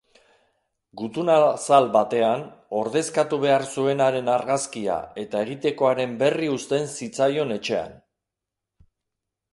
Gutunazal 1.01 1.89
batean, 1.95 2.45
ordezkatu 2.79 3.39
behar 3.45 3.67
zuenaren 3.73 4.33
argazkia 4.37 4.97
eta 5.25 5.45
egitekoaren 5.49 6.19
berri 6.25 6.51
uzten 6.57 6.89
zitzaion 6.97 7.59
etxean. 7.61 7.97